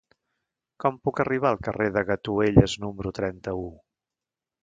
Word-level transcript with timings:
Com 0.83 0.95
puc 1.07 1.21
arribar 1.23 1.49
al 1.51 1.59
carrer 1.67 1.87
de 1.97 2.03
Gatuelles 2.09 2.75
número 2.85 3.13
trenta-u? 3.21 3.69